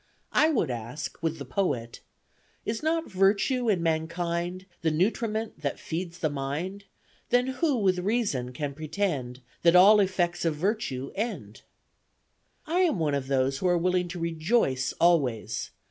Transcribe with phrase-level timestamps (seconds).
[0.33, 1.99] I would ask with the poet,
[2.65, 6.85] Is not virtue in mankind The nutriment that feeds the mind,
[7.29, 11.61] Then who, with reason, can pretend That all effects of virtue end?
[12.65, 15.69] I am one of those who are willing to rejoice always.